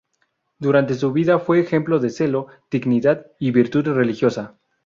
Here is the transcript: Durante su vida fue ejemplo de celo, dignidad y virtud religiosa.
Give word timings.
Durante 0.57 0.95
su 0.95 1.13
vida 1.13 1.37
fue 1.37 1.59
ejemplo 1.59 1.99
de 1.99 2.09
celo, 2.09 2.47
dignidad 2.71 3.27
y 3.37 3.51
virtud 3.51 3.85
religiosa. 3.89 4.57